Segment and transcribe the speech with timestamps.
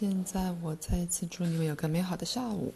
[0.00, 2.72] 现在，我再一次祝你们有个美好的下午。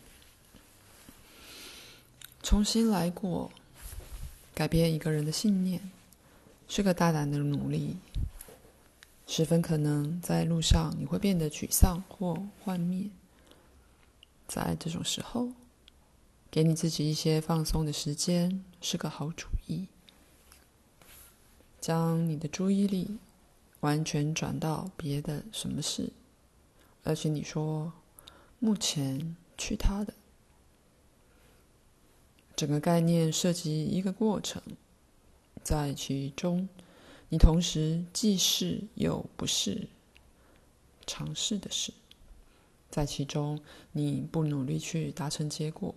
[2.43, 3.50] 重新来过，
[4.54, 5.80] 改变一个人的信念，
[6.68, 7.96] 是个大胆的努力。
[9.27, 13.09] 十分可能在路上你会变得沮丧或幻灭。
[14.46, 15.48] 在这种时候，
[16.50, 19.88] 给你自己一些放松的时间是个好主意。
[21.80, 23.16] 将你的注意力
[23.80, 26.12] 完全转到别的什么事。
[27.04, 27.92] 而且你说，
[28.58, 30.14] 目前去他的
[32.56, 34.62] 整个概念涉及一个过程，
[35.62, 36.66] 在其中，
[37.28, 39.86] 你同时既是又不是
[41.06, 41.92] 尝试的事，
[42.90, 43.60] 在其中
[43.92, 45.94] 你不努力去达成结果，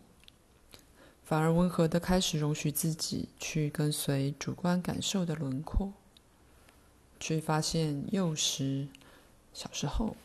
[1.24, 5.94] 反而温和的开始容许自己去跟随主观感受的轮廓，
[7.18, 8.90] 去发现幼时
[9.54, 10.18] 小时候。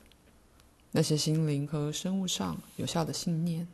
[0.93, 3.67] 那些心灵和生物上有效的信念，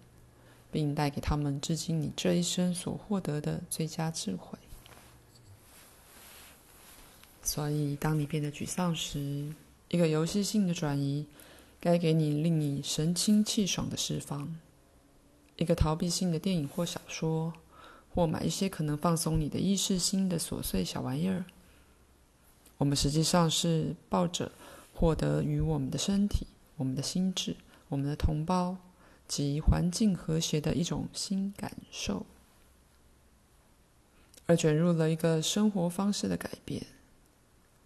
[0.71, 4.57] 并带给他们至今你这一生所获得的最佳智慧。
[7.43, 9.53] 所以，当你变得沮丧时，
[9.89, 11.27] 一个游戏性的转移，
[11.81, 14.47] 该给你令你神清气爽的释放；
[15.57, 17.53] 一个逃避性的电影或小说，
[18.15, 21.45] 或买一些可能放松你的意识心的琐碎小玩意儿。
[22.77, 24.53] 我们实际上是抱着
[24.95, 26.47] 获得与我们的身体。
[26.79, 27.55] 我们的心智，
[27.89, 28.79] 我们的同胞
[29.29, 32.25] 及环境和谐的一种新感受，
[34.47, 36.87] 而卷入了一个生活方式的改变，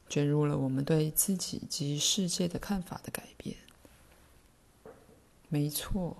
[0.08, 3.56] 卷入了我们对自己及世界的看法的改变。
[5.48, 6.16] 没错，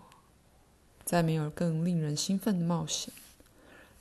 [1.05, 3.13] 再没有更令人兴奋的冒险，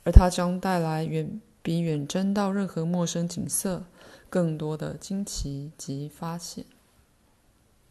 [0.04, 3.84] 而它将带来远比远征到任何陌生景色
[4.28, 6.64] 更多的惊奇及发现。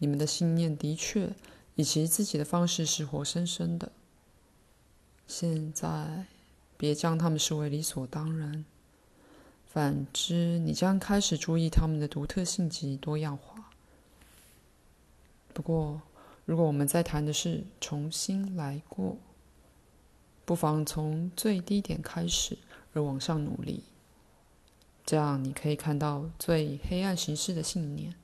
[0.01, 1.29] 你们的信念的确
[1.75, 3.91] 以其自己的方式是活生生的。
[5.27, 6.25] 现在，
[6.75, 8.65] 别将他们视为理所当然。
[9.67, 13.69] 反之，你将开始注意他们的独特性及多样化。
[15.53, 16.01] 不过，
[16.45, 19.17] 如果我们在谈的是重新来过，
[20.45, 22.57] 不妨从最低点开始
[22.93, 23.83] 而往上努力。
[25.05, 28.15] 这样，你可以看到最黑暗形式的信念。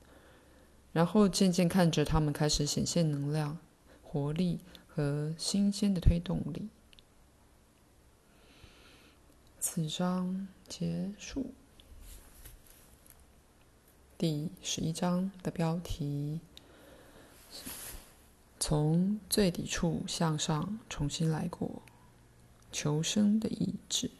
[0.92, 3.58] 然后渐渐看着他们开始显现能量、
[4.02, 6.68] 活力和新鲜的推动力。
[9.60, 11.52] 此章结束。
[14.16, 16.40] 第十一章的标题：
[18.58, 21.82] 从最底处向上重新来过，
[22.72, 24.10] 求生的意志。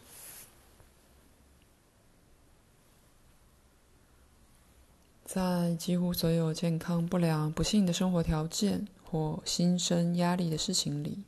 [5.38, 11.22] 在几乎所有健康不良、不幸的生活条件或心生压力的事情里，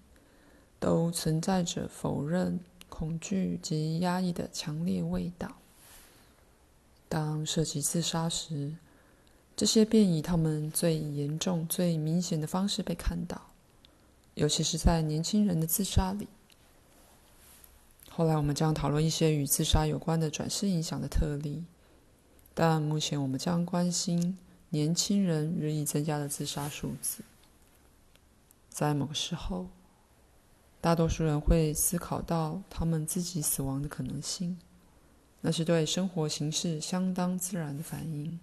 [0.81, 5.53] 都存在着否认、恐惧及压抑的强烈味道。
[7.09, 8.75] 当涉及自杀时，
[9.55, 13.41] 这些便以他们最严重、最明显的方式被看到，
[14.35, 16.27] 尤其是在年轻人的自杀里。
[18.09, 21.63] 后来，我们将讨论一些与自杀有关的转世影响的特例。
[22.63, 24.37] 但目前，我们将关心
[24.69, 27.23] 年轻人日益增加的自杀数字。
[28.69, 29.69] 在某个时候，
[30.79, 34.59] 大多数人会思考到他们自己死亡的可能性，
[35.41, 38.39] 那是对生活形式相当自然的反应。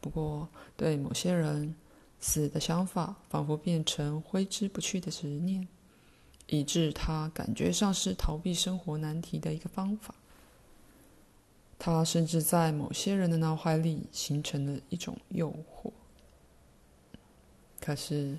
[0.00, 1.74] 不过，对某些人，
[2.20, 5.66] 死的想法仿佛变成挥之不去的执念，
[6.46, 10.14] 以致他感觉上是逃避生活难题的一个方法。
[11.86, 15.92] 它甚至在某些人的脑海里形成了一种诱惑。
[17.80, 18.36] 可是，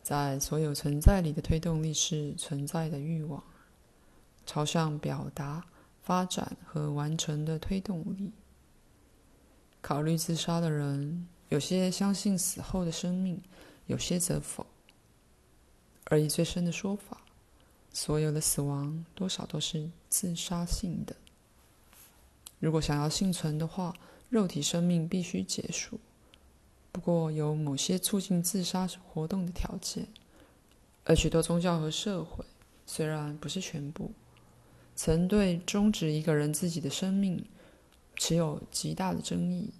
[0.00, 3.42] 在所有存在里的推动力是存在的欲望，
[4.46, 5.66] 朝向表达、
[6.02, 8.30] 发展和完成的推动力。
[9.80, 13.42] 考虑自杀的人，有些相信死后的生命，
[13.86, 14.64] 有些则否。
[16.04, 17.22] 而以最深的说法，
[17.92, 21.16] 所有的死亡多少都是自杀性的。
[22.62, 23.92] 如果想要幸存的话，
[24.28, 25.98] 肉体生命必须结束。
[26.92, 30.06] 不过，有某些促进自杀活动的条件，
[31.02, 32.44] 而许多宗教和社会，
[32.86, 34.12] 虽然不是全部，
[34.94, 37.44] 曾对终止一个人自己的生命
[38.14, 39.72] 持有极大的争议。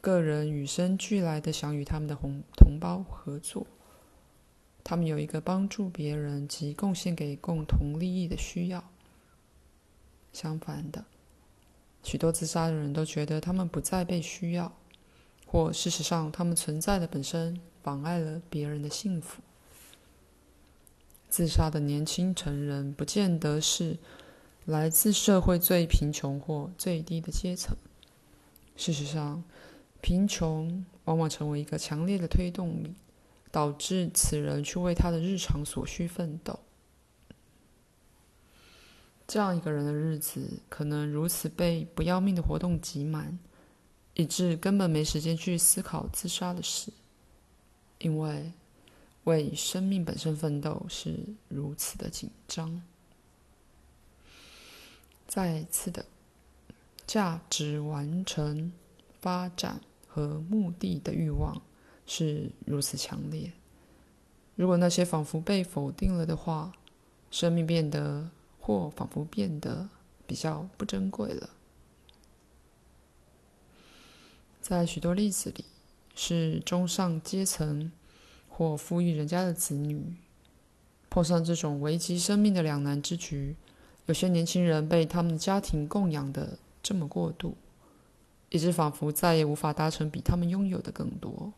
[0.00, 3.66] 个人与生俱来的想与他们的同同胞合作，
[4.82, 8.90] 他们有一个帮助别人及贡献给共同利益的需要。
[10.32, 11.04] 相反的，
[12.02, 14.72] 许多自杀的人都觉得他们不再被需要，
[15.46, 19.42] 或事实上他们存在的本身妨碍了别人的幸福。
[21.28, 23.98] 自杀的年轻成人不见得是
[24.64, 27.76] 来自社会最贫穷或最低的阶层。
[28.76, 29.42] 事实上，
[30.00, 32.94] 贫穷往往成为一个强烈的推动力，
[33.50, 36.60] 导致此人去为他的日常所需奋斗。
[39.28, 43.38] 这样一个人的日子可能如此被不要命的活动挤满，
[44.14, 46.90] 以致根本没时间去思考自杀的事，
[47.98, 48.50] 因为
[49.24, 51.14] 为生命本身奋斗是
[51.48, 52.80] 如此的紧张。
[55.26, 56.06] 再次的，
[57.06, 58.72] 价值完成、
[59.20, 61.60] 发展和目的的欲望
[62.06, 63.52] 是如此强烈。
[64.56, 66.72] 如果那些仿佛被否定了的话，
[67.30, 68.30] 生命变得。
[68.68, 69.88] 或仿佛变得
[70.26, 71.48] 比较不珍贵了。
[74.60, 75.64] 在许多例子里，
[76.14, 77.90] 是中上阶层
[78.46, 80.14] 或富裕人家的子女
[81.08, 83.56] 碰上这种危及生命的两难之局。
[84.04, 87.56] 有些年轻人被他们的家庭供养的这么过度，
[88.50, 91.54] 以致仿佛再也无法达成比他们拥有的更多。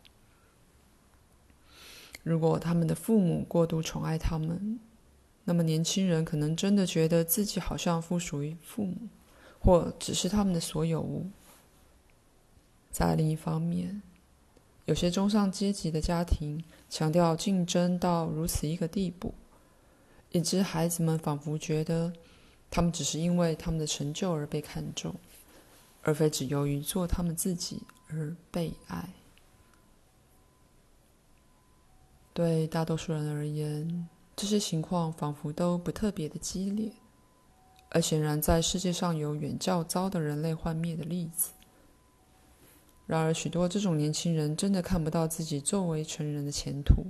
[2.23, 4.79] 如果他们的父母过度宠爱他们，
[5.45, 8.97] 那么，年轻人可能真的觉得自己好像附属于父母，
[9.59, 11.29] 或只是他们的所有物。
[12.91, 14.03] 在另一方面，
[14.85, 19.35] 有些中上阶级的家庭强调竞争到如此一个地步，
[20.31, 22.13] 以致孩子们仿佛觉得
[22.71, 25.15] 他们只是因为他们的成就而被看重，
[26.03, 29.09] 而非只由于做他们自己而被爱。
[32.33, 34.09] 对大多数人而言，
[34.41, 36.91] 这些情况仿佛都不特别的激烈，
[37.91, 41.51] 而显然在世界上有远较糟的人类幻灭的例子。
[43.07, 47.05] 然而，许多这种年轻人真的看不到自己作为成人的前途。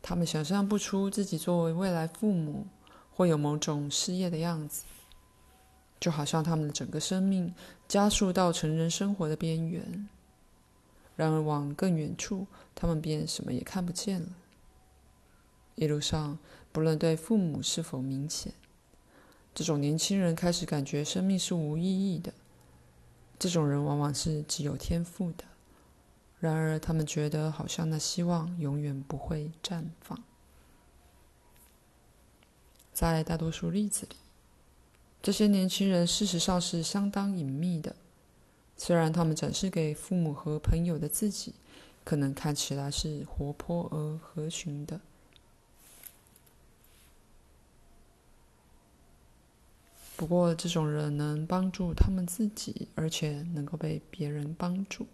[0.00, 2.66] 他们想象不出自己作为未来父母
[3.12, 4.84] 会有某种事业的样子，
[6.00, 7.54] 就好像他们的整个生命
[7.86, 10.08] 加速到成人生活的边缘。
[11.16, 14.28] 然而，往更远处，他们便什么也看不见了。
[15.76, 16.38] 一路上，
[16.72, 18.52] 不论对父母是否明显，
[19.54, 22.32] 这种年轻人开始感觉生命是无意义的。
[23.38, 25.44] 这种人往往是极有天赋的，
[26.38, 30.22] 然而他们觉得好像那希望永远不会绽放。
[32.92, 34.16] 在大多数例子里，
[35.20, 37.96] 这些年轻人事实上是相当隐秘的，
[38.76, 41.54] 虽然他们展示给父母和朋友的自己，
[42.04, 45.00] 可能看起来是活泼而合群的。
[50.24, 55.06] 不过，这种人能帮助他们自己，而且能够被别人帮助。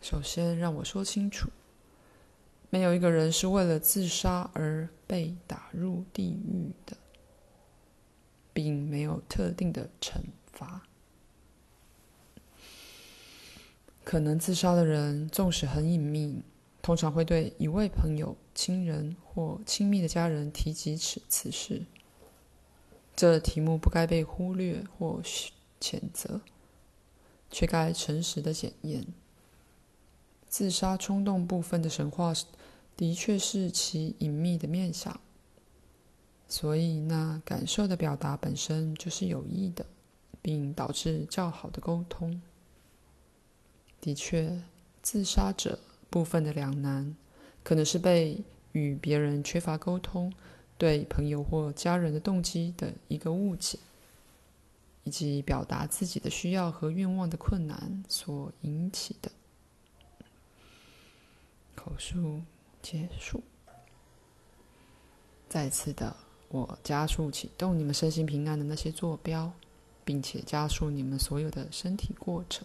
[0.00, 1.48] 首先，让我说清楚：
[2.70, 6.96] 没有一个人是为了自杀而被打入地狱的，
[8.52, 10.16] 并没有特定的惩
[10.52, 10.82] 罚。
[14.02, 16.42] 可能自杀的人，纵使很隐秘，
[16.82, 21.84] 通常会对一位朋友、亲人或亲密的家人提及此此事。
[23.18, 25.20] 这题目不该被忽略或
[25.80, 26.40] 谴责，
[27.50, 29.04] 却该诚实的检验。
[30.46, 32.32] 自杀冲动部分的神话，
[32.96, 35.20] 的确是其隐秘的面相，
[36.46, 39.84] 所以那感受的表达本身就是有益的，
[40.40, 42.40] 并导致较好的沟通。
[44.00, 44.62] 的确，
[45.02, 47.16] 自杀者部分的两难，
[47.64, 50.32] 可能是被与别人缺乏沟通。
[50.78, 53.78] 对朋友或家人的动机的一个误解，
[55.02, 59.30] 以及表达自己的需要和愿望的困难所引起的。
[61.74, 62.42] 口述
[62.80, 63.42] 结束。
[65.48, 66.14] 再次的，
[66.48, 69.50] 我加速启动你们身心平安的那些坐标，
[70.04, 72.64] 并且加速你们所有的身体过程。